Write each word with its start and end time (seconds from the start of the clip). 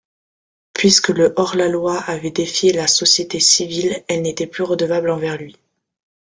Puisque 0.73 1.09
le 1.09 1.31
hors-la-loi 1.37 1.95
avait 2.05 2.31
défié 2.31 2.73
la 2.73 2.87
société 2.87 3.39
civile, 3.39 4.03
elle 4.07 4.23
n'était 4.23 4.47
plus 4.47 4.63
redevable 4.63 5.11
envers 5.11 5.37
lui. 5.37 5.55